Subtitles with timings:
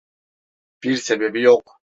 [0.83, 1.81] Bir sebebi yok.